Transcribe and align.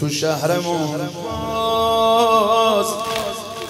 تو 0.00 0.08
شهرمون 0.08 1.08
باز 1.24 2.86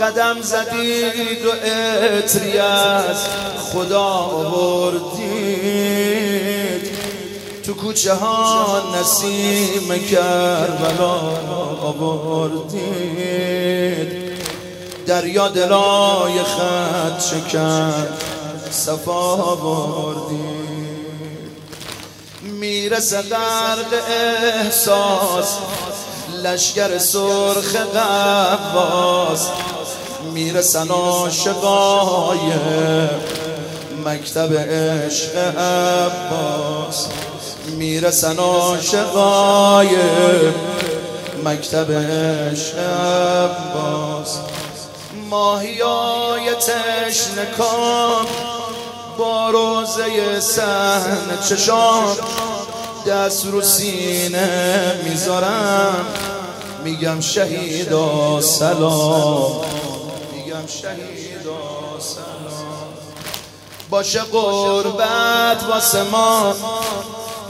قدم 0.01 0.41
زدید 0.41 1.47
و 1.47 1.51
اتری 1.51 2.59
از 2.59 3.17
خدا 3.73 4.03
آوردید. 4.03 5.29
تو 7.67 7.75
کوچه 7.75 8.15
ها 8.15 8.83
نسیم 9.01 10.07
کربلا 10.11 11.21
آوردید. 11.83 13.29
دریا 15.07 15.49
دلای 15.49 16.43
خط 16.43 17.21
شکن 17.21 18.07
صفا 18.71 19.35
آوردید. 19.35 20.59
می‌رسه 22.43 23.23
غرق 23.23 23.95
احساس 24.09 25.59
لشگر 26.45 26.99
سرخ 26.99 27.77
قواس 27.95 29.49
می‌رسن 30.35 30.89
عاشقای 30.89 32.53
مکتب 34.05 34.55
عشق 34.55 35.37
عباس. 35.59 37.07
می‌رسن 37.67 38.37
عاشقای 38.37 39.89
مکتب 41.45 41.93
عشق 41.93 42.79
عباس. 42.79 44.39
ماهیای 45.31 46.55
تشنکان 46.55 48.27
با 49.19 49.51
روزه 49.51 50.41
سهن 50.41 51.39
چشام 51.49 52.17
دست 53.09 53.47
رو 53.47 53.63
سینه 53.63 55.01
می‌ذارم. 55.05 56.07
میگم 56.85 57.21
شهیدا 57.21 58.41
سلام. 58.41 59.61
میگم 60.33 60.67
شهیدا 60.67 61.59
سلام. 61.99 62.89
باشه 63.91 64.21
قربت 64.21 65.65
واسه 65.71 66.03
ما. 66.03 66.55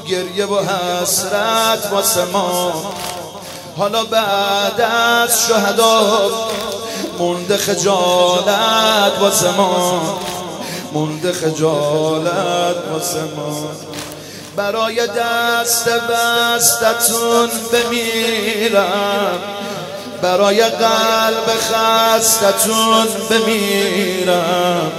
گریه 0.08 0.46
و 0.46 0.58
حسرت 0.58 1.88
واسه 1.92 2.24
ما. 2.24 2.72
حالا 3.76 4.04
بعد 4.04 4.80
از 4.80 5.46
شهدا 5.48 6.30
مونده 7.18 7.56
خجالت 7.56 9.12
واسه 9.20 9.50
ما. 9.50 10.00
مونده 10.92 11.32
خجالت 11.32 12.76
واسه 12.92 13.20
ما. 13.36 13.68
برای 14.58 15.06
دست 15.06 15.88
بستتون 15.88 17.50
بمیرم. 17.72 19.38
برای 20.22 20.62
قلب 20.62 21.46
خستتون 21.46 23.06
بمیرم. 23.30 24.92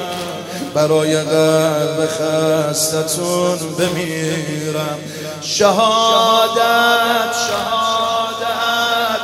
برای 0.73 1.17
قلب 1.17 2.09
خستتون 2.09 3.57
بمیرم. 3.79 4.99
شهادت 5.41 7.33
شهادت. 7.49 9.19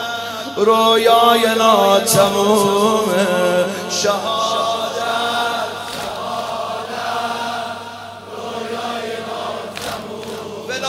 رویای 0.58 1.56
ناتمومه. 1.58 3.28
شهادت. 3.90 4.65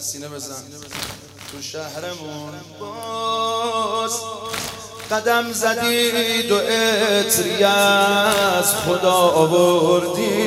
فقط 0.00 0.08
سینه 0.08 0.28
بزن. 0.28 0.54
تو 1.52 1.62
شهرمون 1.62 2.52
باز 2.80 4.12
قدم 5.10 5.52
زدید 5.52 6.52
و 6.52 6.54
اتری 6.54 7.64
از 7.64 8.74
خدا 8.74 9.12
آوردید. 9.12 10.40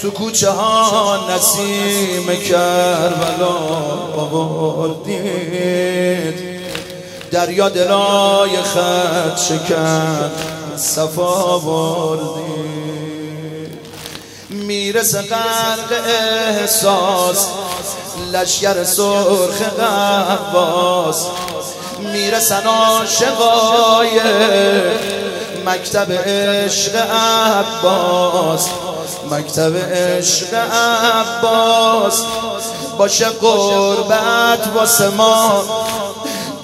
تو 0.00 0.10
کوچه 0.10 0.50
ها 0.50 1.30
نسیم 1.30 2.26
کربلا 2.36 3.56
آوردید. 4.16 5.54
دریا 7.30 7.68
دلای 7.68 8.62
خط 8.62 9.40
شکن 9.40 10.32
صفا 10.76 11.26
آوردید. 11.26 12.93
می‌رسه 14.74 15.22
غرق 15.22 16.02
احساس. 16.06 17.48
لشگر 18.32 18.84
سرخ 18.84 19.62
قواس 20.52 21.26
می‌رسن 21.98 22.66
عاشقای 22.66 24.20
مکتب 25.66 26.12
عشق 26.12 26.96
عباس. 26.96 28.68
مکتب 29.30 29.76
عشق 29.76 30.54
عباس. 30.54 32.22
باشه 32.98 33.26
قربت 33.26 34.68
واسه 34.74 35.08
ما. 35.08 35.64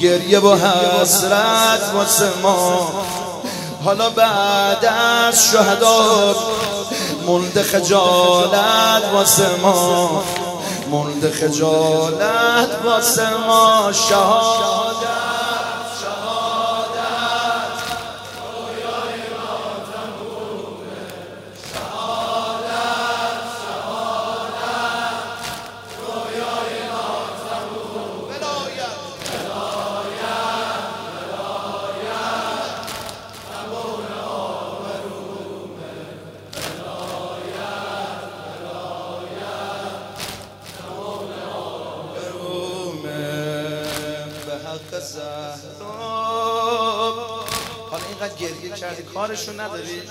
گریه 0.00 0.40
و 0.40 0.56
حسرت 0.56 1.90
واسه 1.94 2.28
ما. 2.42 2.88
حالا 3.84 4.10
بعد 4.10 4.84
از 4.84 5.44
شهدات 5.44 6.36
مولد 7.26 7.62
خجالت 7.62 9.02
واسه 9.14 9.56
ما. 9.62 10.22
مولد 10.90 11.32
خجالت 11.32 12.78
واسه 12.84 13.36
ما 13.46 13.92
شهادت 13.92 14.89
حق 45.00 45.80
حالا 47.90 48.04
اینقدر 48.08 48.34
گریه 48.38 48.74
کردی 48.76 49.02
کارشو 49.02 49.52
نداری؟ 49.52 50.02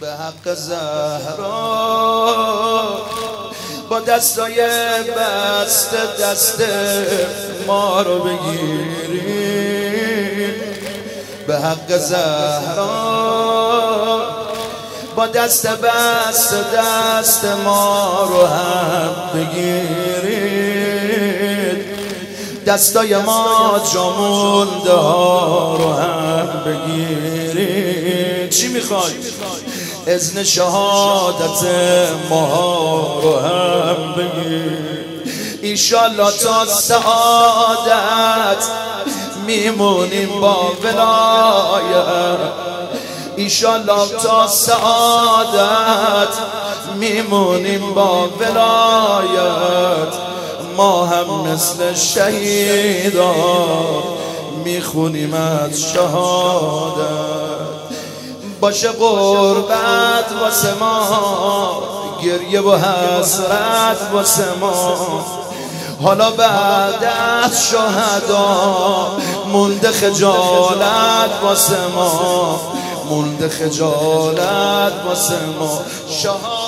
به 0.00 0.12
حق 0.12 0.54
زهرا. 0.54 1.48
با 3.90 4.00
دستای 4.00 4.60
بست 5.16 5.94
دست 6.20 6.62
ما 7.66 8.02
رو 8.02 8.18
بگیرین 8.18 9.58
به 11.46 11.58
حق 11.58 11.96
زهرا. 11.98 12.88
با 15.16 15.26
دست 15.26 15.66
بست 15.66 16.54
دست 16.74 17.44
ما 17.44 18.24
رو 18.30 18.46
هم 18.46 19.30
بگیرین 19.34 20.57
دستای 22.68 23.16
ما 23.16 23.80
جامونده 23.94 24.92
ها 24.92 25.76
رو 25.76 25.92
هم 25.92 26.48
بگیرید 26.66 28.50
چی 28.50 28.68
می‌خوای؟ 28.68 29.12
ازن 30.06 30.42
شهادت 30.44 31.66
ما 32.30 33.20
رو 33.22 33.38
هم 33.38 34.14
بگیر. 34.14 34.88
ایشالله 35.62 36.30
تا 36.30 36.66
سعادت 36.66 38.64
میمونیم 39.46 40.40
با 40.40 40.72
ولایت. 40.82 42.38
ایشالله 43.36 44.08
تا 44.22 44.46
سعادت 44.46 46.34
میمونیم 46.98 47.94
با 47.94 48.28
ولایت. 48.40 50.12
ما 50.78 51.06
هم 51.06 51.52
مثل 51.52 51.94
شهیدا 51.94 53.34
می‌خونیم 54.64 55.34
از 55.34 55.80
شهادت. 55.80 56.98
باشه 58.60 58.88
قربت 58.88 60.32
واسه 60.40 60.74
ما 60.80 61.82
گریه 62.24 62.60
و 62.60 62.76
حسرت 62.76 64.10
واسه 64.12 64.44
ما. 64.60 64.96
حالا 66.02 66.30
بعد 66.30 67.04
از 67.44 67.68
شهدا 67.68 69.16
مونده 69.52 69.92
خجالت 69.92 71.30
واسه 71.42 71.76
ما. 71.94 72.60
مونده 73.08 73.48
خجالت 73.48 74.92
واسه 75.06 75.34
ما. 75.60 75.80
شهادت 76.22 76.67